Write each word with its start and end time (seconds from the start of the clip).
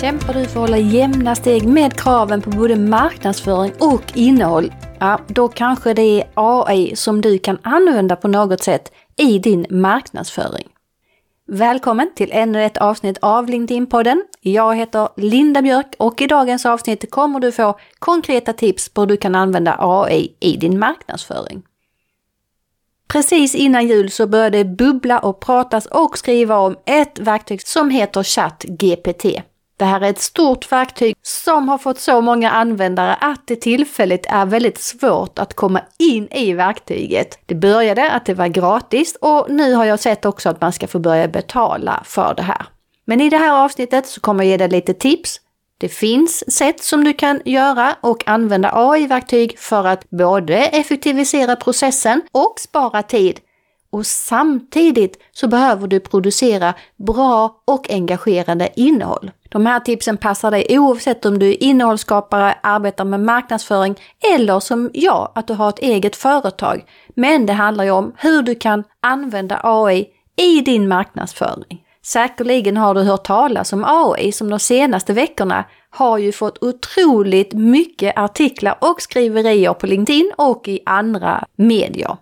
Kämpar 0.00 0.34
du 0.34 0.44
för 0.44 0.44
att 0.44 0.54
hålla 0.54 0.78
jämna 0.78 1.34
steg 1.34 1.68
med 1.68 1.96
kraven 1.96 2.42
på 2.42 2.50
både 2.50 2.76
marknadsföring 2.76 3.72
och 3.78 4.02
innehåll? 4.14 4.72
Ja, 4.98 5.20
då 5.28 5.48
kanske 5.48 5.94
det 5.94 6.02
är 6.02 6.28
AI 6.34 6.96
som 6.96 7.20
du 7.20 7.38
kan 7.38 7.58
använda 7.62 8.16
på 8.16 8.28
något 8.28 8.62
sätt 8.62 8.92
i 9.16 9.38
din 9.38 9.66
marknadsföring. 9.70 10.68
Välkommen 11.46 12.10
till 12.14 12.28
ännu 12.32 12.64
ett 12.64 12.76
avsnitt 12.76 13.18
av 13.22 13.48
LinkedIn-podden. 13.48 14.22
Jag 14.40 14.76
heter 14.76 15.08
Linda 15.16 15.62
Björk 15.62 15.94
och 15.98 16.22
i 16.22 16.26
dagens 16.26 16.66
avsnitt 16.66 17.10
kommer 17.10 17.40
du 17.40 17.52
få 17.52 17.78
konkreta 17.98 18.52
tips 18.52 18.88
på 18.88 19.00
hur 19.00 19.08
du 19.08 19.16
kan 19.16 19.34
använda 19.34 19.76
AI 19.78 20.36
i 20.40 20.56
din 20.56 20.78
marknadsföring. 20.78 21.62
Precis 23.08 23.54
innan 23.54 23.88
jul 23.88 24.10
så 24.10 24.26
började 24.26 24.58
det 24.58 24.64
bubbla 24.64 25.18
och 25.18 25.40
pratas 25.40 25.86
och 25.86 26.18
skriva 26.18 26.58
om 26.58 26.76
ett 26.86 27.18
verktyg 27.18 27.62
som 27.66 27.90
heter 27.90 28.22
ChatGPT. 28.22 29.49
Det 29.80 29.86
här 29.86 30.00
är 30.00 30.10
ett 30.10 30.20
stort 30.20 30.72
verktyg 30.72 31.16
som 31.22 31.68
har 31.68 31.78
fått 31.78 31.98
så 31.98 32.20
många 32.20 32.50
användare 32.50 33.14
att 33.14 33.46
det 33.46 33.56
tillfälligt 33.56 34.26
är 34.28 34.46
väldigt 34.46 34.78
svårt 34.78 35.38
att 35.38 35.54
komma 35.54 35.80
in 35.98 36.28
i 36.28 36.52
verktyget. 36.52 37.38
Det 37.46 37.54
började 37.54 38.10
att 38.10 38.26
det 38.26 38.34
var 38.34 38.48
gratis 38.48 39.16
och 39.20 39.46
nu 39.50 39.74
har 39.74 39.84
jag 39.84 40.00
sett 40.00 40.24
också 40.24 40.48
att 40.48 40.60
man 40.60 40.72
ska 40.72 40.86
få 40.86 40.98
börja 40.98 41.28
betala 41.28 42.02
för 42.04 42.34
det 42.34 42.42
här. 42.42 42.66
Men 43.04 43.20
i 43.20 43.30
det 43.30 43.36
här 43.36 43.64
avsnittet 43.64 44.06
så 44.06 44.20
kommer 44.20 44.44
jag 44.44 44.50
ge 44.50 44.56
dig 44.56 44.68
lite 44.68 44.94
tips. 44.94 45.40
Det 45.78 45.88
finns 45.88 46.52
sätt 46.56 46.82
som 46.82 47.04
du 47.04 47.12
kan 47.12 47.40
göra 47.44 47.96
och 48.00 48.28
använda 48.28 48.70
AI-verktyg 48.74 49.58
för 49.58 49.86
att 49.86 50.10
både 50.10 50.56
effektivisera 50.56 51.56
processen 51.56 52.22
och 52.32 52.54
spara 52.58 53.02
tid 53.02 53.40
och 53.90 54.06
samtidigt 54.06 55.18
så 55.32 55.48
behöver 55.48 55.86
du 55.86 56.00
producera 56.00 56.74
bra 56.96 57.62
och 57.64 57.90
engagerande 57.90 58.68
innehåll. 58.76 59.30
De 59.52 59.66
här 59.66 59.80
tipsen 59.80 60.16
passar 60.16 60.50
dig 60.50 60.78
oavsett 60.78 61.26
om 61.26 61.38
du 61.38 61.48
är 61.48 61.62
innehållsskapare, 61.62 62.54
arbetar 62.62 63.04
med 63.04 63.20
marknadsföring 63.20 63.94
eller 64.34 64.60
som 64.60 64.90
jag, 64.92 65.32
att 65.34 65.46
du 65.46 65.54
har 65.54 65.68
ett 65.68 65.78
eget 65.78 66.16
företag. 66.16 66.84
Men 67.14 67.46
det 67.46 67.52
handlar 67.52 67.84
ju 67.84 67.90
om 67.90 68.12
hur 68.16 68.42
du 68.42 68.54
kan 68.54 68.84
använda 69.02 69.60
AI 69.62 70.06
i 70.36 70.60
din 70.60 70.88
marknadsföring. 70.88 71.82
Säkerligen 72.02 72.76
har 72.76 72.94
du 72.94 73.02
hört 73.02 73.24
talas 73.24 73.72
om 73.72 73.84
AI 73.86 74.32
som 74.32 74.50
de 74.50 74.58
senaste 74.58 75.12
veckorna 75.12 75.64
har 75.90 76.18
ju 76.18 76.32
fått 76.32 76.62
otroligt 76.62 77.52
mycket 77.52 78.18
artiklar 78.18 78.78
och 78.80 79.02
skriverier 79.02 79.74
på 79.74 79.86
LinkedIn 79.86 80.32
och 80.36 80.68
i 80.68 80.80
andra 80.86 81.44
medier. 81.56 82.16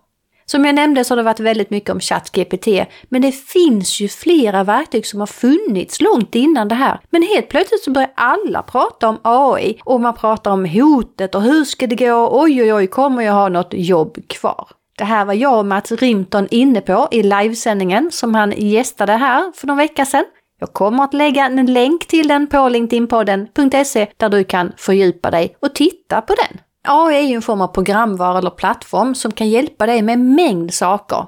Som 0.51 0.65
jag 0.65 0.75
nämnde 0.75 1.05
så 1.05 1.13
har 1.13 1.17
det 1.17 1.23
varit 1.23 1.41
väldigt 1.41 1.71
mycket 1.71 1.91
om 1.91 2.01
ChatGPT, 2.01 2.69
men 3.09 3.23
det 3.23 3.33
finns 3.33 4.01
ju 4.01 4.09
flera 4.09 4.65
verktyg 4.65 5.07
som 5.07 5.21
har 5.21 5.27
funnits 5.27 6.01
långt 6.01 6.35
innan 6.35 6.69
det 6.69 6.75
här. 6.75 7.01
Men 7.11 7.23
helt 7.23 7.49
plötsligt 7.49 7.83
så 7.83 7.91
börjar 7.91 8.11
alla 8.15 8.63
prata 8.63 9.09
om 9.09 9.19
AI 9.23 9.81
och 9.85 10.01
man 10.01 10.15
pratar 10.15 10.51
om 10.51 10.65
hotet 10.65 11.35
och 11.35 11.43
hur 11.43 11.65
ska 11.65 11.87
det 11.87 11.97
gå? 11.97 12.29
Oj, 12.33 12.63
oj, 12.63 12.75
oj, 12.75 12.87
kommer 12.87 13.23
jag 13.23 13.33
ha 13.33 13.49
något 13.49 13.73
jobb 13.73 14.17
kvar? 14.29 14.69
Det 14.99 15.05
här 15.05 15.25
var 15.25 15.35
jag 15.35 15.59
och 15.59 15.67
Mats 15.67 15.93
Rimton 15.93 16.49
inne 16.51 16.81
på 16.81 17.09
i 17.11 17.23
livesändningen 17.23 18.11
som 18.13 18.35
han 18.35 18.53
gästade 18.57 19.13
här 19.13 19.53
för 19.55 19.67
någon 19.67 19.77
vecka 19.77 20.05
sedan. 20.05 20.25
Jag 20.61 20.73
kommer 20.73 21.05
att 21.05 21.15
lägga 21.15 21.47
en 21.47 21.73
länk 21.73 22.07
till 22.07 22.29
den 22.29 22.47
på 22.47 22.69
linkedinpodden.se 22.69 24.07
där 24.17 24.29
du 24.29 24.45
kan 24.45 24.73
fördjupa 24.77 25.31
dig 25.31 25.57
och 25.61 25.75
titta 25.75 26.21
på 26.21 26.35
den. 26.35 26.61
AI 26.89 27.17
är 27.17 27.29
ju 27.29 27.35
en 27.35 27.43
form 27.43 27.61
av 27.61 27.69
programvara 27.69 28.39
eller 28.39 28.51
plattform 28.51 29.15
som 29.15 29.33
kan 29.33 29.49
hjälpa 29.49 29.87
dig 29.87 30.03
med 30.03 30.13
en 30.13 30.35
mängd 30.35 30.75
saker. 30.75 31.27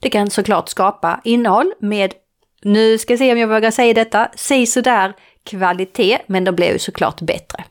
Det 0.00 0.10
kan 0.10 0.30
såklart 0.30 0.68
skapa 0.68 1.20
innehåll 1.24 1.72
med, 1.80 2.14
nu 2.62 2.98
ska 2.98 3.12
jag 3.12 3.18
se 3.18 3.32
om 3.32 3.38
jag 3.38 3.48
vågar 3.48 3.70
säga 3.70 3.94
detta, 3.94 4.28
säg 4.34 4.66
sådär 4.66 5.14
kvalitet, 5.44 6.18
men 6.26 6.44
de 6.44 6.52
blir 6.52 6.72
ju 6.72 6.78
såklart 6.78 7.20
bättre. 7.20 7.64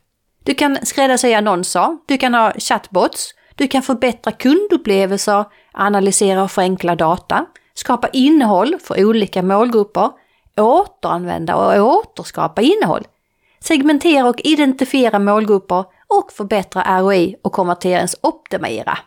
Du 0.43 0.53
kan 0.53 0.77
skräddarsy 0.83 1.33
annonser, 1.33 1.97
du 2.07 2.17
kan 2.17 2.33
ha 2.33 2.53
chatbots, 2.57 3.33
du 3.55 3.67
kan 3.67 3.81
förbättra 3.81 4.31
kundupplevelser, 4.31 5.45
analysera 5.71 6.43
och 6.43 6.51
förenkla 6.51 6.95
data, 6.95 7.45
skapa 7.73 8.07
innehåll 8.07 8.75
för 8.83 9.05
olika 9.05 9.41
målgrupper, 9.43 10.09
återanvända 10.57 11.55
och 11.55 11.95
återskapa 11.97 12.61
innehåll, 12.61 13.03
segmentera 13.59 14.29
och 14.29 14.41
identifiera 14.43 15.19
målgrupper 15.19 15.85
och 16.19 16.31
förbättra 16.31 17.01
ROI 17.01 17.35
och 17.41 17.51
konverteringsoptimera. 17.51 18.97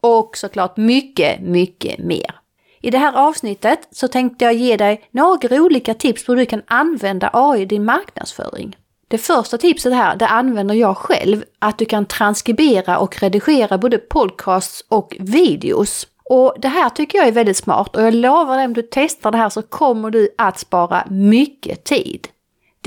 Och 0.00 0.36
såklart 0.36 0.76
mycket, 0.76 1.40
mycket 1.40 1.98
mer. 1.98 2.34
I 2.80 2.90
det 2.90 2.98
här 2.98 3.12
avsnittet 3.16 3.88
så 3.90 4.08
tänkte 4.08 4.44
jag 4.44 4.54
ge 4.54 4.76
dig 4.76 5.08
några 5.10 5.62
olika 5.62 5.94
tips 5.94 6.26
på 6.26 6.32
hur 6.32 6.38
du 6.38 6.46
kan 6.46 6.62
använda 6.66 7.30
AI 7.32 7.62
i 7.62 7.64
din 7.64 7.84
marknadsföring. 7.84 8.76
Det 9.08 9.18
första 9.18 9.58
tipset 9.58 9.94
här, 9.94 10.16
det 10.16 10.26
använder 10.26 10.74
jag 10.74 10.96
själv, 10.96 11.44
att 11.58 11.78
du 11.78 11.84
kan 11.84 12.06
transkribera 12.06 12.98
och 12.98 13.22
redigera 13.22 13.78
både 13.78 13.98
podcasts 13.98 14.84
och 14.88 15.16
videos. 15.18 16.06
Och 16.24 16.54
det 16.58 16.68
här 16.68 16.90
tycker 16.90 17.18
jag 17.18 17.28
är 17.28 17.32
väldigt 17.32 17.56
smart 17.56 17.96
och 17.96 18.02
jag 18.02 18.14
lovar 18.14 18.56
dig 18.56 18.64
om 18.64 18.72
du 18.72 18.88
testar 18.90 19.30
det 19.30 19.38
här 19.38 19.48
så 19.48 19.62
kommer 19.62 20.10
du 20.10 20.28
att 20.38 20.58
spara 20.58 21.06
mycket 21.10 21.84
tid. 21.84 22.28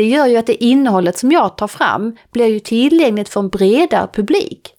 Det 0.01 0.07
gör 0.07 0.27
ju 0.27 0.37
att 0.37 0.45
det 0.45 0.63
innehållet 0.63 1.17
som 1.17 1.31
jag 1.31 1.57
tar 1.57 1.67
fram 1.67 2.17
blir 2.31 2.45
ju 2.45 2.59
tillgängligt 2.59 3.29
för 3.29 3.39
en 3.39 3.49
bredare 3.49 4.07
publik. 4.13 4.73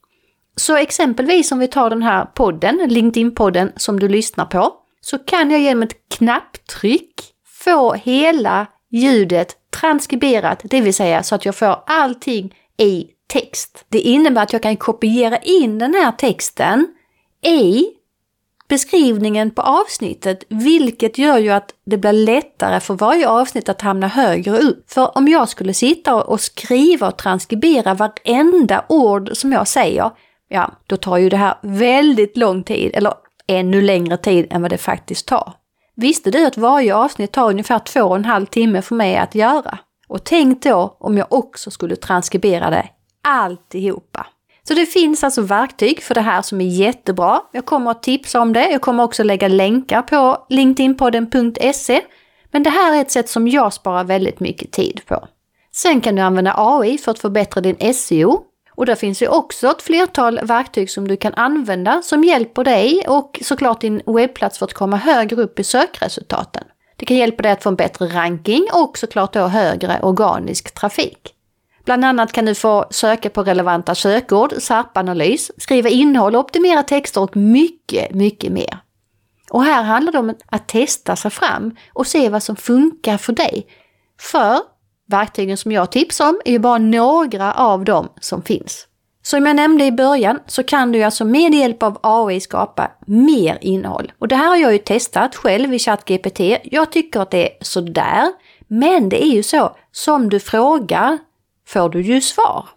Så 0.57 0.77
exempelvis 0.77 1.53
om 1.53 1.59
vi 1.59 1.69
tar 1.69 1.91
den 1.91 2.03
här 2.03 2.25
podden, 2.25 2.81
LinkedIn-podden 2.89 3.73
som 3.77 4.01
du 4.01 4.09
lyssnar 4.09 4.45
på, 4.45 4.73
så 5.01 5.19
kan 5.19 5.51
jag 5.51 5.61
genom 5.61 5.83
ett 5.83 6.09
knapptryck 6.09 7.15
få 7.65 7.93
hela 7.93 8.67
ljudet 8.91 9.57
transkriberat, 9.81 10.61
det 10.65 10.81
vill 10.81 10.95
säga 10.95 11.23
så 11.23 11.35
att 11.35 11.45
jag 11.45 11.57
får 11.57 11.83
allting 11.87 12.55
i 12.79 13.07
text. 13.27 13.85
Det 13.89 14.01
innebär 14.01 14.43
att 14.43 14.53
jag 14.53 14.63
kan 14.63 14.77
kopiera 14.77 15.39
in 15.39 15.79
den 15.79 15.95
här 15.95 16.13
texten 16.13 16.87
i 17.43 17.85
beskrivningen 18.69 19.51
på 19.51 19.63
avsnittet, 19.63 20.45
vilket 20.49 21.19
gör 21.19 21.39
ju 21.39 21.51
att 21.51 21.75
det 21.87 21.97
blir 21.97 22.13
lättare 22.13 22.81
för 22.81 22.95
varje 22.95 23.29
avsnitt 23.29 23.69
att 23.69 23.83
hamna 23.83 24.09
högre 24.09 24.59
upp. 24.59 24.91
För 24.91 25.19
om 25.19 25.29
jag 25.29 25.49
skulle 25.49 25.75
sitta 25.75 26.15
och 26.15 26.41
skriva 26.41 27.09
och 27.09 27.17
transkribera 27.17 27.95
varenda 27.95 28.85
ord 28.89 29.31
som 29.33 29.53
jag 29.53 29.69
säger, 29.69 30.11
ja, 30.49 30.71
då 30.87 30.97
tar 30.97 31.17
ju 31.17 31.29
det 31.29 31.37
här 31.37 31.55
väldigt 31.63 32.37
lång 32.37 32.63
tid, 32.63 32.91
eller 32.95 33.15
ännu 33.47 33.83
längre 33.83 34.17
tid 34.17 34.47
än 34.51 34.63
vad 34.63 34.71
det 34.71 34.79
faktiskt 34.79 35.27
tar. 35.27 35.53
Visste 35.95 36.31
du 36.31 36.47
att 36.47 36.57
varje 36.57 36.95
avsnitt 36.95 37.33
tar 37.33 37.51
ungefär 37.51 37.79
två 37.79 38.03
och 38.03 38.17
en 38.17 38.25
halv 38.25 38.47
timme 38.47 38.83
för 38.83 38.95
mig 38.95 39.17
att 39.17 39.35
göra? 39.35 39.79
Och 40.09 40.25
tänk 40.25 40.63
då 40.63 40.97
om 41.01 41.19
jag 41.19 41.33
också 41.33 41.71
skulle 41.71 41.97
transkribera 41.97 42.71
det 42.71 42.89
alltihopa. 43.23 44.27
Så 44.69 44.75
det 44.75 44.87
finns 44.87 45.25
alltså 45.25 45.43
verktyg 45.43 46.03
för 46.03 46.15
det 46.15 46.21
här 46.21 46.43
som 46.43 46.61
är 46.61 46.67
jättebra. 46.67 47.41
Jag 47.53 47.67
kommer 47.67 47.91
att 47.91 48.03
tipsa 48.03 48.41
om 48.41 48.53
det. 48.53 48.71
Jag 48.71 48.81
kommer 48.81 49.05
också 49.05 49.23
lägga 49.23 49.49
länkar 49.49 50.03
på 50.03 50.47
linkedinpodden.se. 50.49 52.01
Men 52.51 52.63
det 52.63 52.71
här 52.71 52.97
är 52.97 53.01
ett 53.01 53.11
sätt 53.11 53.29
som 53.29 53.49
jag 53.49 53.73
sparar 53.73 54.05
väldigt 54.05 54.41
mycket 54.41 54.71
tid 54.71 55.01
på. 55.07 55.29
Sen 55.75 56.01
kan 56.01 56.17
du 56.17 56.23
använda 56.23 56.55
AI 56.57 56.99
för 56.99 57.11
att 57.11 57.19
förbättra 57.19 57.61
din 57.61 57.95
SEO. 57.95 58.43
Och 58.75 58.87
där 58.87 58.95
finns 58.95 59.23
ju 59.23 59.29
också 59.29 59.71
ett 59.71 59.83
flertal 59.83 60.41
verktyg 60.43 60.91
som 60.91 61.09
du 61.09 61.17
kan 61.17 61.35
använda 61.35 62.03
som 62.03 62.25
hjälper 62.25 62.65
dig 62.65 63.05
och 63.09 63.41
såklart 63.43 63.81
din 63.81 64.03
webbplats 64.07 64.59
för 64.59 64.67
att 64.67 64.75
komma 64.75 64.97
högre 64.97 65.43
upp 65.43 65.61
i 65.61 65.65
sökresultaten. 65.65 66.65
Det 66.97 67.07
kan 67.07 67.17
hjälpa 67.17 67.43
dig 67.43 67.53
att 67.53 67.63
få 67.63 67.69
en 67.69 67.77
bättre 67.77 68.07
ranking 68.07 68.67
och 68.73 68.99
såklart 68.99 69.33
då 69.33 69.41
högre 69.41 70.01
organisk 70.03 70.75
trafik. 70.75 71.35
Bland 71.85 72.05
annat 72.05 72.33
kan 72.33 72.45
du 72.45 72.55
få 72.55 72.87
söka 72.91 73.31
på 73.31 73.43
relevanta 73.43 73.95
sökord, 73.95 74.53
SARP-analys, 74.53 75.51
skriva 75.57 75.89
innehåll, 75.89 76.37
optimera 76.37 76.83
texter 76.83 77.21
och 77.21 77.37
mycket, 77.37 78.15
mycket 78.15 78.53
mer. 78.53 78.79
Och 79.51 79.65
här 79.65 79.83
handlar 79.83 80.13
det 80.13 80.19
om 80.19 80.35
att 80.47 80.69
testa 80.69 81.17
sig 81.17 81.31
fram 81.31 81.77
och 81.93 82.07
se 82.07 82.29
vad 82.29 82.43
som 82.43 82.57
funkar 82.57 83.19
för 83.19 83.33
dig. 83.33 83.67
För 84.21 84.59
verktygen 85.09 85.57
som 85.57 85.73
jag 85.73 85.93
tipsar 85.93 86.29
om 86.29 86.41
är 86.45 86.53
ju 86.53 86.59
bara 86.59 86.79
några 86.79 87.53
av 87.53 87.85
dem 87.85 88.09
som 88.21 88.43
finns. 88.43 88.87
Som 89.25 89.47
jag 89.47 89.57
nämnde 89.57 89.85
i 89.85 89.93
början 89.93 90.39
så 90.47 90.63
kan 90.63 90.93
du 90.93 91.03
alltså 91.03 91.25
med 91.25 91.55
hjälp 91.55 91.83
av 91.83 91.99
AI 92.03 92.41
skapa 92.41 92.91
mer 93.07 93.59
innehåll. 93.61 94.13
Och 94.19 94.29
det 94.29 94.37
här 94.37 94.49
har 94.49 94.57
jag 94.57 94.73
ju 94.73 94.79
testat 94.79 95.37
själv 95.37 95.75
i 95.75 95.79
ChatGPT. 95.79 96.41
Jag 96.65 96.93
tycker 96.93 97.21
att 97.21 97.31
det 97.31 97.47
är 97.47 97.65
sådär. 97.65 98.33
Men 98.69 99.09
det 99.09 99.25
är 99.25 99.29
ju 99.29 99.43
så, 99.43 99.77
som 99.93 100.29
du 100.29 100.41
frågar 100.41 101.19
får 101.73 101.89
du 101.89 102.01
ju 102.01 102.21
svar. 102.21 102.69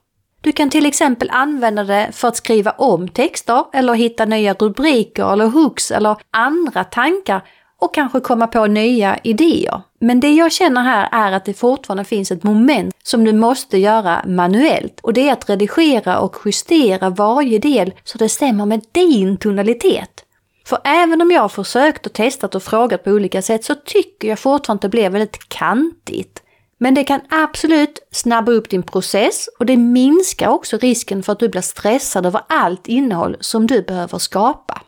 Du 0.41 0.51
kan 0.51 0.69
till 0.69 0.85
exempel 0.85 1.29
använda 1.31 1.83
det 1.83 2.09
för 2.11 2.27
att 2.27 2.37
skriva 2.37 2.71
om 2.71 3.07
texter 3.07 3.65
eller 3.73 3.93
hitta 3.93 4.25
nya 4.25 4.53
rubriker 4.53 5.33
eller 5.33 5.45
hooks 5.45 5.91
eller 5.91 6.17
andra 6.31 6.83
tankar 6.83 7.41
och 7.81 7.93
kanske 7.93 8.19
komma 8.19 8.47
på 8.47 8.65
nya 8.65 9.19
idéer. 9.23 9.81
Men 9.99 10.19
det 10.19 10.33
jag 10.33 10.51
känner 10.51 10.81
här 10.81 11.09
är 11.11 11.31
att 11.31 11.45
det 11.45 11.53
fortfarande 11.53 12.03
finns 12.03 12.31
ett 12.31 12.43
moment 12.43 12.95
som 13.03 13.23
du 13.23 13.33
måste 13.33 13.77
göra 13.77 14.23
manuellt 14.27 14.99
och 15.01 15.13
det 15.13 15.29
är 15.29 15.33
att 15.33 15.49
redigera 15.49 16.19
och 16.19 16.35
justera 16.45 17.09
varje 17.09 17.59
del 17.59 17.93
så 18.03 18.17
det 18.17 18.29
stämmer 18.29 18.65
med 18.65 18.81
din 18.91 19.37
tonalitet. 19.37 20.25
För 20.65 20.77
även 20.83 21.21
om 21.21 21.31
jag 21.31 21.41
har 21.41 21.49
försökt 21.49 22.05
och 22.05 22.13
testat 22.13 22.55
och 22.55 22.63
frågat 22.63 23.03
på 23.03 23.11
olika 23.11 23.41
sätt 23.41 23.63
så 23.63 23.75
tycker 23.75 24.27
jag 24.27 24.39
fortfarande 24.39 24.77
att 24.77 24.81
det 24.81 24.89
blir 24.89 25.09
väldigt 25.09 25.49
kantigt. 25.49 26.41
Men 26.79 26.93
det 26.93 27.03
kan 27.03 27.21
absolut 27.29 27.99
snabba 28.11 28.51
upp 28.51 28.69
din 28.69 28.83
process 28.83 29.49
och 29.59 29.65
det 29.65 29.77
minskar 29.77 30.49
också 30.49 30.77
risken 30.77 31.23
för 31.23 31.31
att 31.31 31.39
du 31.39 31.49
blir 31.49 31.61
stressad 31.61 32.25
över 32.25 32.41
allt 32.49 32.87
innehåll 32.87 33.37
som 33.39 33.67
du 33.67 33.81
behöver 33.81 34.17
skapa. 34.17 34.81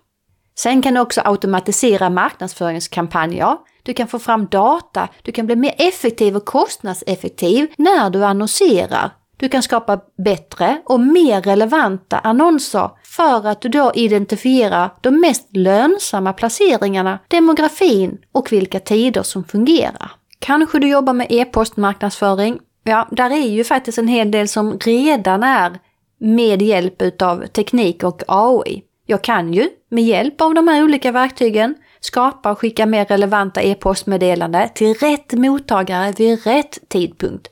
Sen 0.60 0.82
kan 0.82 0.94
du 0.94 1.00
också 1.00 1.22
automatisera 1.26 2.10
marknadsföringskampanjer. 2.10 3.58
Du 3.84 3.94
kan 3.94 4.08
få 4.08 4.20
fram 4.20 4.46
data, 4.46 5.08
du 5.22 5.32
kan 5.32 5.46
bli 5.46 5.56
mer 5.56 5.76
effektiv 5.78 6.36
och 6.36 6.46
kostnadseffektiv 6.46 7.68
när 7.78 8.10
du 8.10 8.26
annonserar. 8.26 9.12
Du 9.38 9.50
kan 9.50 9.64
skapa 9.64 10.00
bättre 10.26 10.82
och 10.86 11.00
mer 11.00 11.42
relevanta 11.42 12.20
annonser 12.20 12.90
för 13.04 13.48
att 13.48 13.62
du 13.62 13.70
då 13.70 13.92
identifierar 13.96 14.94
de 15.02 15.22
mest 15.22 15.56
lönsamma 15.56 16.34
placeringarna, 16.34 17.20
demografin 17.28 18.18
och 18.32 18.52
vilka 18.52 18.80
tider 18.80 19.24
som 19.24 19.44
fungerar. 19.44 20.12
Kanske 20.40 20.80
du 20.80 20.88
jobbar 20.90 21.14
med 21.14 21.28
e-postmarknadsföring. 21.30 22.60
Ja, 22.84 23.08
där 23.12 23.30
är 23.30 23.48
ju 23.48 23.64
faktiskt 23.64 23.98
en 23.98 24.08
hel 24.08 24.32
del 24.32 24.48
som 24.48 24.80
redan 24.80 25.44
är 25.44 25.80
med 26.20 26.62
hjälp 26.62 27.02
utav 27.02 27.48
teknik 27.48 28.04
och 28.04 28.24
AI. 28.28 28.84
Jag 29.06 29.22
kan 29.24 29.54
ju 29.54 29.70
med 29.90 30.04
hjälp 30.04 30.42
av 30.42 30.54
de 30.54 30.68
här 30.68 30.84
olika 30.84 31.12
verktygen 31.12 31.76
skapa 32.00 32.52
och 32.52 32.60
skicka 32.60 32.86
mer 32.86 33.06
relevanta 33.06 33.62
e-postmeddelanden 33.62 34.70
till 34.76 34.94
rätt 34.94 35.34
mottagare 35.34 36.12
vid 36.12 36.44
rätt 36.44 36.90
tidpunkt. 36.90 37.48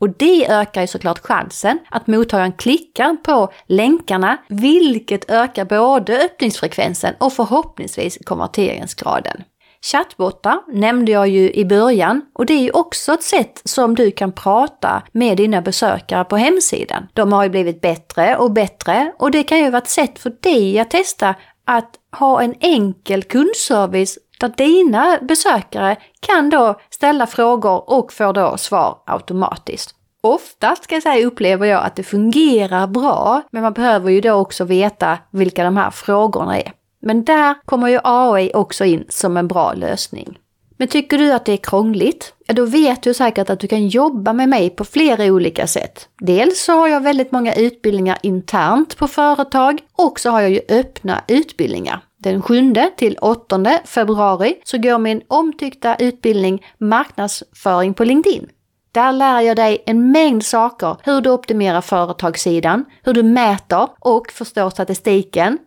Och 0.00 0.10
det 0.10 0.50
ökar 0.50 0.80
ju 0.80 0.86
såklart 0.86 1.18
chansen 1.18 1.78
att 1.90 2.06
mottagaren 2.06 2.52
klickar 2.52 3.16
på 3.24 3.52
länkarna, 3.66 4.38
vilket 4.48 5.30
ökar 5.30 5.64
både 5.64 6.24
öppningsfrekvensen 6.24 7.14
och 7.18 7.32
förhoppningsvis 7.32 8.18
konverteringsgraden. 8.24 9.42
Chattbottar 9.84 10.60
nämnde 10.68 11.12
jag 11.12 11.28
ju 11.28 11.52
i 11.52 11.64
början 11.64 12.22
och 12.34 12.46
det 12.46 12.52
är 12.52 12.60
ju 12.60 12.70
också 12.70 13.12
ett 13.12 13.22
sätt 13.22 13.62
som 13.64 13.94
du 13.94 14.10
kan 14.10 14.32
prata 14.32 15.02
med 15.12 15.36
dina 15.36 15.62
besökare 15.62 16.24
på 16.24 16.36
hemsidan. 16.36 17.06
De 17.12 17.32
har 17.32 17.42
ju 17.42 17.50
blivit 17.50 17.80
bättre 17.80 18.36
och 18.36 18.50
bättre 18.50 19.12
och 19.18 19.30
det 19.30 19.42
kan 19.42 19.58
ju 19.58 19.70
vara 19.70 19.82
ett 19.82 19.88
sätt 19.88 20.18
för 20.18 20.32
dig 20.40 20.78
att 20.78 20.90
testa 20.90 21.34
att 21.64 21.90
ha 22.18 22.42
en 22.42 22.54
enkel 22.60 23.22
kundservice 23.22 24.18
där 24.40 24.52
dina 24.56 25.18
besökare 25.22 25.96
kan 26.20 26.50
då 26.50 26.80
ställa 26.90 27.26
frågor 27.26 27.90
och 27.90 28.12
får 28.12 28.32
då 28.32 28.56
svar 28.56 28.98
automatiskt. 29.06 29.94
Oftast 30.22 30.84
ska 30.84 30.94
jag 30.94 31.02
säga 31.02 31.26
upplever 31.26 31.66
jag 31.66 31.84
att 31.84 31.96
det 31.96 32.02
fungerar 32.02 32.86
bra, 32.86 33.42
men 33.50 33.62
man 33.62 33.72
behöver 33.72 34.10
ju 34.10 34.20
då 34.20 34.32
också 34.32 34.64
veta 34.64 35.18
vilka 35.30 35.64
de 35.64 35.76
här 35.76 35.90
frågorna 35.90 36.58
är. 36.58 36.72
Men 37.02 37.24
där 37.24 37.54
kommer 37.64 37.88
ju 37.88 37.98
AI 38.04 38.50
också 38.54 38.84
in 38.84 39.04
som 39.08 39.36
en 39.36 39.48
bra 39.48 39.72
lösning. 39.72 40.38
Men 40.76 40.88
tycker 40.88 41.18
du 41.18 41.32
att 41.32 41.44
det 41.44 41.52
är 41.52 41.56
krångligt? 41.56 42.34
Ja, 42.46 42.54
då 42.54 42.64
vet 42.64 43.02
du 43.02 43.14
säkert 43.14 43.50
att 43.50 43.60
du 43.60 43.66
kan 43.66 43.88
jobba 43.88 44.32
med 44.32 44.48
mig 44.48 44.70
på 44.70 44.84
flera 44.84 45.24
olika 45.24 45.66
sätt. 45.66 46.08
Dels 46.18 46.64
så 46.64 46.72
har 46.72 46.88
jag 46.88 47.00
väldigt 47.00 47.32
många 47.32 47.54
utbildningar 47.54 48.18
internt 48.22 48.96
på 48.96 49.08
företag 49.08 49.78
och 49.92 50.20
så 50.20 50.30
har 50.30 50.40
jag 50.40 50.50
ju 50.50 50.60
öppna 50.68 51.24
utbildningar. 51.28 52.00
Den 52.18 52.42
7 52.42 52.74
till 52.96 53.18
8 53.20 53.78
februari 53.84 54.54
så 54.64 54.78
går 54.78 54.98
min 54.98 55.22
omtyckta 55.28 55.96
utbildning 55.96 56.64
marknadsföring 56.78 57.94
på 57.94 58.04
LinkedIn. 58.04 58.48
Där 58.92 59.12
lär 59.12 59.40
jag 59.40 59.56
dig 59.56 59.82
en 59.86 60.12
mängd 60.12 60.44
saker, 60.44 60.96
hur 61.02 61.20
du 61.20 61.30
optimerar 61.30 61.80
företagssidan, 61.80 62.84
hur 63.02 63.14
du 63.14 63.22
mäter 63.22 63.88
och 63.98 64.32
förstår 64.32 64.70
statistiken, 64.70 65.58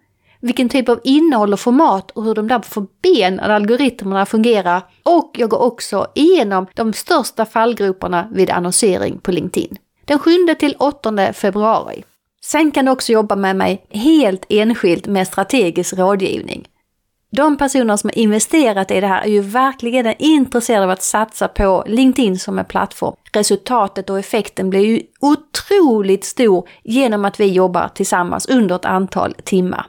vilken 0.46 0.70
typ 0.70 0.90
av 0.90 1.00
innehåll 1.04 1.54
och 1.54 1.60
format 1.60 2.12
och 2.12 2.24
hur 2.24 2.36
de 2.36 2.48
där 2.48 2.60
förbenade 2.60 3.56
algoritmerna 3.56 4.26
fungerar. 4.26 4.82
Och 5.04 5.32
jag 5.38 5.50
går 5.50 5.62
också 5.62 6.08
igenom 6.16 6.68
de 6.74 6.94
största 6.94 7.46
fallgroparna 7.46 8.28
vid 8.32 8.50
annonsering 8.50 9.20
på 9.20 9.32
LinkedIn. 9.32 9.78
Den 10.06 10.20
7 10.20 10.32
till 10.60 10.76
8 10.80 11.34
februari. 11.34 12.04
Sen 12.42 12.72
kan 12.72 12.86
du 12.86 12.92
också 12.92 13.12
jobba 13.12 13.36
med 13.36 13.56
mig 13.56 13.86
helt 13.90 14.46
enskilt 14.50 15.08
med 15.08 15.28
strategisk 15.28 15.94
rådgivning. 15.98 16.68
De 17.32 17.58
personer 17.58 17.98
som 17.98 18.10
har 18.10 18.18
investerat 18.18 18.92
i 18.92 19.02
det 19.02 19.08
här 19.08 19.22
är 19.22 19.30
ju 19.30 19.42
verkligen 19.42 20.14
intresserade 20.20 20.84
av 20.84 20.90
att 20.90 21.04
satsa 21.04 21.48
på 21.48 21.84
LinkedIn 21.88 22.40
som 22.40 22.60
en 22.60 22.66
plattform. 22.66 23.16
Resultatet 23.34 24.10
och 24.10 24.20
effekten 24.20 24.70
blir 24.70 24.86
ju 24.86 25.02
otroligt 25.20 26.26
stor 26.26 26.70
genom 26.84 27.26
att 27.26 27.40
vi 27.40 27.46
jobbar 27.46 27.88
tillsammans 27.96 28.46
under 28.46 28.76
ett 28.76 28.86
antal 28.86 29.34
timmar. 29.44 29.86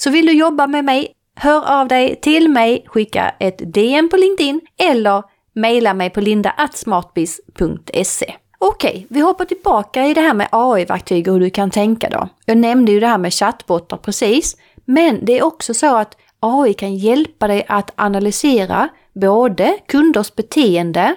Så 0.00 0.10
vill 0.10 0.26
du 0.26 0.32
jobba 0.32 0.66
med 0.66 0.84
mig, 0.84 1.12
hör 1.34 1.80
av 1.80 1.88
dig 1.88 2.16
till 2.22 2.48
mig, 2.48 2.84
skicka 2.86 3.34
ett 3.38 3.74
DM 3.74 4.08
på 4.08 4.16
LinkedIn 4.16 4.60
eller 4.76 5.22
mejla 5.54 5.94
mig 5.94 6.10
på 6.10 6.20
linda.smartbiz.se. 6.20 8.34
Okej, 8.58 9.06
vi 9.10 9.20
hoppar 9.20 9.44
tillbaka 9.44 10.06
i 10.06 10.14
det 10.14 10.20
här 10.20 10.34
med 10.34 10.48
AI-verktyg 10.52 11.28
och 11.28 11.34
hur 11.34 11.40
du 11.40 11.50
kan 11.50 11.70
tänka 11.70 12.10
då. 12.10 12.28
Jag 12.44 12.56
nämnde 12.56 12.92
ju 12.92 13.00
det 13.00 13.06
här 13.06 13.18
med 13.18 13.34
chattbottar 13.34 13.96
precis, 13.96 14.56
men 14.84 15.24
det 15.24 15.38
är 15.38 15.44
också 15.44 15.74
så 15.74 15.96
att 15.96 16.16
AI 16.40 16.74
kan 16.74 16.96
hjälpa 16.96 17.48
dig 17.48 17.64
att 17.68 17.92
analysera 17.96 18.88
både 19.12 19.78
kunders 19.88 20.34
beteende 20.34 21.14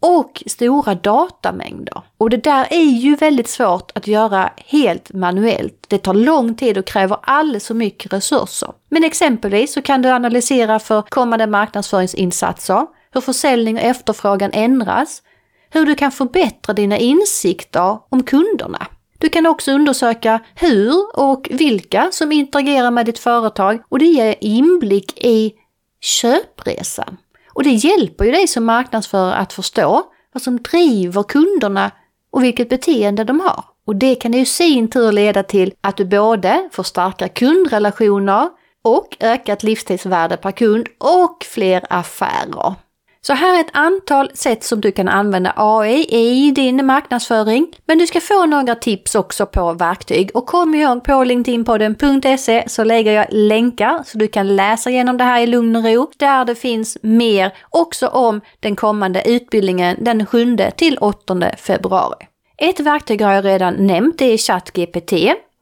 och 0.00 0.42
stora 0.46 0.94
datamängder. 0.94 2.02
Och 2.18 2.30
det 2.30 2.44
där 2.44 2.66
är 2.70 2.84
ju 2.84 3.16
väldigt 3.16 3.48
svårt 3.48 3.92
att 3.94 4.06
göra 4.06 4.52
helt 4.56 5.12
manuellt. 5.12 5.86
Det 5.88 5.98
tar 5.98 6.14
lång 6.14 6.54
tid 6.54 6.78
och 6.78 6.86
kräver 6.86 7.18
alldeles 7.22 7.66
för 7.66 7.74
mycket 7.74 8.12
resurser. 8.12 8.72
Men 8.88 9.04
exempelvis 9.04 9.72
så 9.72 9.82
kan 9.82 10.02
du 10.02 10.08
analysera 10.08 10.78
för 10.78 11.02
kommande 11.02 11.46
marknadsföringsinsatser, 11.46 12.86
hur 13.12 13.20
försäljning 13.20 13.76
och 13.76 13.82
efterfrågan 13.82 14.50
ändras, 14.52 15.22
hur 15.70 15.86
du 15.86 15.94
kan 15.94 16.12
förbättra 16.12 16.72
dina 16.72 16.98
insikter 16.98 17.98
om 18.08 18.22
kunderna. 18.22 18.86
Du 19.18 19.28
kan 19.28 19.46
också 19.46 19.72
undersöka 19.72 20.40
hur 20.54 21.18
och 21.18 21.48
vilka 21.50 22.08
som 22.12 22.32
interagerar 22.32 22.90
med 22.90 23.06
ditt 23.06 23.18
företag 23.18 23.82
och 23.88 23.98
det 23.98 24.04
ger 24.06 24.34
inblick 24.40 25.24
i 25.24 25.52
köpresan. 26.00 27.16
Och 27.60 27.64
det 27.64 27.70
hjälper 27.70 28.24
ju 28.24 28.30
dig 28.30 28.48
som 28.48 28.64
marknadsförare 28.64 29.34
att 29.34 29.52
förstå 29.52 30.02
vad 30.32 30.42
som 30.42 30.62
driver 30.62 31.22
kunderna 31.22 31.90
och 32.30 32.44
vilket 32.44 32.68
beteende 32.68 33.24
de 33.24 33.40
har. 33.40 33.64
Och 33.86 33.96
det 33.96 34.14
kan 34.14 34.34
i 34.34 34.46
sin 34.46 34.88
tur 34.88 35.12
leda 35.12 35.42
till 35.42 35.72
att 35.80 35.96
du 35.96 36.04
både 36.04 36.68
får 36.72 36.82
starka 36.82 37.28
kundrelationer 37.28 38.48
och 38.84 39.16
ökat 39.20 39.62
livstidsvärde 39.62 40.36
per 40.36 40.50
kund 40.50 40.86
och 40.98 41.44
fler 41.44 41.82
affärer. 41.90 42.74
Så 43.22 43.32
här 43.32 43.56
är 43.56 43.60
ett 43.60 43.70
antal 43.72 44.30
sätt 44.34 44.64
som 44.64 44.80
du 44.80 44.92
kan 44.92 45.08
använda 45.08 45.52
AI 45.56 46.06
i 46.08 46.50
din 46.50 46.86
marknadsföring. 46.86 47.66
Men 47.86 47.98
du 47.98 48.06
ska 48.06 48.20
få 48.20 48.46
några 48.46 48.74
tips 48.74 49.14
också 49.14 49.46
på 49.46 49.72
verktyg. 49.72 50.30
Och 50.34 50.46
kom 50.46 50.74
ihåg 50.74 51.04
på 51.04 51.24
linkedinpodden.se 51.24 52.64
så 52.68 52.84
lägger 52.84 53.12
jag 53.12 53.26
länkar 53.30 54.02
så 54.06 54.18
du 54.18 54.28
kan 54.28 54.56
läsa 54.56 54.90
igenom 54.90 55.16
det 55.16 55.24
här 55.24 55.40
i 55.40 55.46
lugn 55.46 55.76
och 55.76 55.84
ro. 55.84 56.10
Där 56.16 56.44
det 56.44 56.54
finns 56.54 56.98
mer 57.02 57.52
också 57.70 58.06
om 58.06 58.40
den 58.60 58.76
kommande 58.76 59.28
utbildningen 59.30 59.96
den 60.00 60.26
7 60.26 60.56
till 60.76 60.98
8 60.98 61.40
februari. 61.58 62.26
Ett 62.58 62.80
verktyg 62.80 63.22
har 63.22 63.32
jag 63.32 63.44
redan 63.44 63.86
nämnt, 63.86 64.18
det 64.18 64.32
är 64.32 64.38
ChatGPT. 64.38 65.12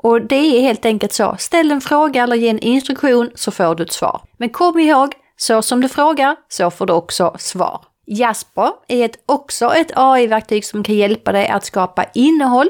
Och 0.03 0.23
det 0.23 0.37
är 0.37 0.61
helt 0.61 0.85
enkelt 0.85 1.13
så, 1.13 1.37
ställ 1.39 1.71
en 1.71 1.81
fråga 1.81 2.23
eller 2.23 2.37
ge 2.37 2.49
en 2.49 2.59
instruktion 2.59 3.31
så 3.35 3.51
får 3.51 3.75
du 3.75 3.83
ett 3.83 3.93
svar. 3.93 4.21
Men 4.37 4.49
kom 4.49 4.79
ihåg, 4.79 5.15
så 5.41 5.63
som 5.63 5.81
du 5.81 5.89
frågar, 5.89 6.37
så 6.49 6.71
får 6.71 6.87
du 6.87 6.93
också 6.93 7.37
svar. 7.39 7.81
Jasper 8.07 8.71
är 8.89 9.05
ett, 9.05 9.23
också 9.27 9.75
ett 9.75 9.91
AI-verktyg 9.97 10.65
som 10.65 10.83
kan 10.83 10.95
hjälpa 10.95 11.33
dig 11.33 11.49
att 11.49 11.65
skapa 11.65 12.05
innehåll. 12.15 12.69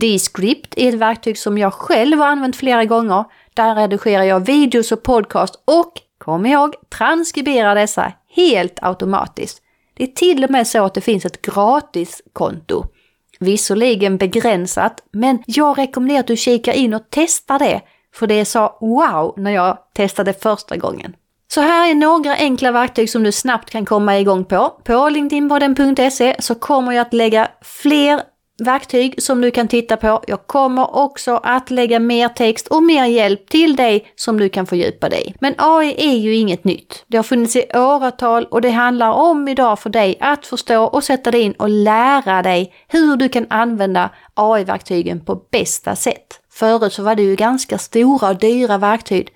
Descript 0.00 0.74
är 0.76 0.88
ett 0.88 0.94
verktyg 0.94 1.38
som 1.38 1.58
jag 1.58 1.72
själv 1.72 2.18
har 2.18 2.26
använt 2.26 2.56
flera 2.56 2.84
gånger. 2.84 3.24
Där 3.54 3.74
redigerar 3.74 4.22
jag 4.22 4.40
videos 4.40 4.92
och 4.92 5.02
podcast 5.02 5.62
och, 5.64 5.92
kom 6.18 6.46
ihåg, 6.46 6.74
transkriberar 6.98 7.74
dessa 7.74 8.12
helt 8.28 8.78
automatiskt. 8.82 9.62
Det 9.94 10.02
är 10.02 10.06
till 10.06 10.44
och 10.44 10.50
med 10.50 10.66
så 10.66 10.84
att 10.84 10.94
det 10.94 11.00
finns 11.00 11.24
ett 11.24 11.42
gratiskonto. 11.42 12.84
Visserligen 13.40 14.16
begränsat, 14.16 15.02
men 15.12 15.42
jag 15.46 15.78
rekommenderar 15.78 16.20
att 16.20 16.26
du 16.26 16.36
kikar 16.36 16.72
in 16.72 16.94
och 16.94 17.02
testar 17.10 17.58
det. 17.58 17.80
För 18.14 18.26
det 18.26 18.44
sa 18.44 18.78
wow 18.80 19.34
när 19.36 19.50
jag 19.50 19.78
testade 19.94 20.32
första 20.32 20.76
gången. 20.76 21.14
Så 21.50 21.60
här 21.60 21.90
är 21.90 21.94
några 21.94 22.34
enkla 22.34 22.72
verktyg 22.72 23.10
som 23.10 23.22
du 23.22 23.32
snabbt 23.32 23.70
kan 23.70 23.84
komma 23.84 24.18
igång 24.18 24.44
på. 24.44 24.68
På 24.84 25.08
linkedinpodden.se 25.08 26.36
så 26.38 26.54
kommer 26.54 26.92
jag 26.92 27.02
att 27.02 27.14
lägga 27.14 27.48
fler 27.62 28.20
verktyg 28.64 29.22
som 29.22 29.40
du 29.40 29.50
kan 29.50 29.68
titta 29.68 29.96
på. 29.96 30.22
Jag 30.26 30.46
kommer 30.46 30.96
också 30.96 31.40
att 31.42 31.70
lägga 31.70 31.98
mer 31.98 32.28
text 32.28 32.66
och 32.66 32.82
mer 32.82 33.04
hjälp 33.04 33.48
till 33.48 33.76
dig 33.76 34.12
som 34.16 34.38
du 34.38 34.48
kan 34.48 34.66
fördjupa 34.66 35.08
dig 35.08 35.22
i. 35.26 35.34
Men 35.40 35.54
AI 35.58 35.94
är 35.98 36.16
ju 36.16 36.34
inget 36.34 36.64
nytt. 36.64 37.04
Det 37.06 37.16
har 37.16 37.24
funnits 37.24 37.56
i 37.56 37.64
åratal 37.74 38.44
och 38.44 38.60
det 38.60 38.70
handlar 38.70 39.12
om 39.12 39.48
idag 39.48 39.78
för 39.78 39.90
dig 39.90 40.18
att 40.20 40.46
förstå 40.46 40.84
och 40.84 41.04
sätta 41.04 41.30
dig 41.30 41.40
in 41.40 41.52
och 41.52 41.68
lära 41.68 42.42
dig 42.42 42.74
hur 42.88 43.16
du 43.16 43.28
kan 43.28 43.46
använda 43.50 44.10
AI-verktygen 44.34 45.24
på 45.24 45.34
bästa 45.50 45.96
sätt. 45.96 46.40
Förut 46.50 46.92
så 46.92 47.02
var 47.02 47.14
det 47.14 47.22
ju 47.22 47.36
ganska 47.36 47.78
stora 47.78 48.28
och 48.28 48.38
dyra 48.38 48.78
verktyg 48.78 49.28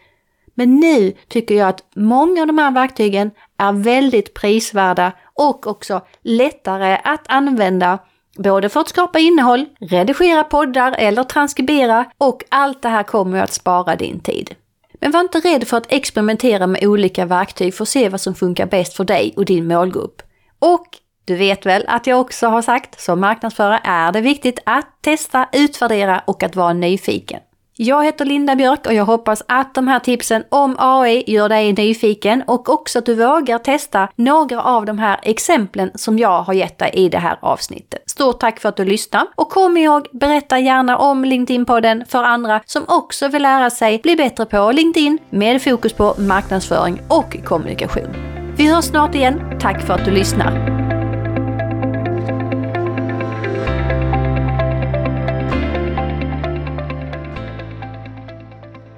men 0.55 0.81
nu 0.81 1.13
tycker 1.29 1.55
jag 1.55 1.69
att 1.69 1.85
många 1.95 2.41
av 2.41 2.47
de 2.47 2.59
här 2.59 2.71
verktygen 2.71 3.31
är 3.59 3.73
väldigt 3.73 4.35
prisvärda 4.35 5.13
och 5.35 5.67
också 5.67 6.01
lättare 6.23 6.99
att 7.05 7.25
använda 7.29 7.99
Både 8.37 8.69
för 8.69 8.81
att 8.81 8.89
skapa 8.89 9.19
innehåll, 9.19 9.67
redigera 9.81 10.45
poddar 10.45 10.95
eller 10.99 11.25
transkribera 11.25 12.05
och 12.19 12.45
allt 12.49 12.83
det 12.83 12.89
här 12.89 13.03
kommer 13.03 13.43
att 13.43 13.53
spara 13.53 13.97
din 13.97 14.21
tid. 14.21 14.55
Men 15.01 15.11
var 15.11 15.21
inte 15.21 15.41
rädd 15.41 15.69
för 15.69 15.77
att 15.77 15.93
experimentera 15.93 16.67
med 16.67 16.85
olika 16.85 17.27
verktyg 17.27 17.75
för 17.75 17.85
att 17.85 17.89
se 17.89 18.09
vad 18.09 18.21
som 18.21 18.35
funkar 18.35 18.67
bäst 18.67 18.97
för 18.97 19.05
dig 19.05 19.35
och 19.37 19.45
din 19.45 19.69
målgrupp. 19.69 20.23
Och 20.59 20.87
du 21.25 21.37
vet 21.37 21.67
väl 21.67 21.85
att 21.89 22.07
jag 22.07 22.21
också 22.21 22.47
har 22.47 22.63
sagt, 22.63 23.01
som 23.01 23.21
marknadsförare 23.21 23.81
är 23.85 24.13
det 24.13 24.21
viktigt 24.21 24.59
att 24.67 25.03
testa, 25.03 25.49
utvärdera 25.53 26.23
och 26.27 26.43
att 26.43 26.57
vara 26.57 26.73
nyfiken. 26.73 27.41
Jag 27.77 28.05
heter 28.05 28.25
Linda 28.25 28.57
Björk 28.57 28.87
och 28.87 28.95
jag 28.95 29.05
hoppas 29.05 29.43
att 29.49 29.75
de 29.75 29.89
här 29.89 29.99
tipsen 29.99 30.45
om 30.49 30.77
AI 30.79 31.25
gör 31.27 31.49
dig 31.49 31.73
nyfiken 31.73 32.43
och 32.47 32.69
också 32.69 32.99
att 32.99 33.07
du 33.07 33.15
vågar 33.15 33.59
testa 33.59 34.09
några 34.17 34.63
av 34.63 34.87
de 34.87 34.99
här 34.99 35.21
exemplen 35.23 35.91
som 35.95 36.19
jag 36.19 36.43
har 36.43 36.55
gett 36.55 36.79
dig 36.79 36.91
i 36.95 37.09
det 37.09 37.19
här 37.19 37.39
avsnittet. 37.43 38.03
Stort 38.11 38.41
tack 38.41 38.61
för 38.61 38.69
att 38.69 38.77
du 38.77 38.85
lyssnar 38.85 39.27
och 39.35 39.51
kom 39.51 39.77
ihåg, 39.77 40.09
berätta 40.13 40.59
gärna 40.59 40.99
om 40.99 41.25
LinkedIn-podden 41.25 42.05
för 42.09 42.23
andra 42.23 42.61
som 42.67 42.85
också 42.89 43.29
vill 43.29 43.43
lära 43.43 43.71
sig 43.71 44.01
bli 44.03 44.17
bättre 44.17 44.47
på 44.47 44.73
LinkedIn 44.73 45.19
med 45.31 45.63
fokus 45.63 45.93
på 45.93 46.15
marknadsföring 46.19 47.01
och 47.09 47.45
kommunikation. 47.45 48.15
Vi 48.57 48.75
hörs 48.75 48.85
snart 48.85 49.15
igen. 49.15 49.41
Tack 49.61 49.83
för 49.83 49.95
att 49.95 50.05
du 50.05 50.11
lyssnar. 50.11 50.72